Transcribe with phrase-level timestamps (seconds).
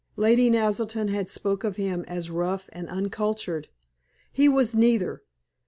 [0.15, 3.67] Lady Naselton had spoken of him as rough and uncultured.
[4.31, 5.21] He was neither.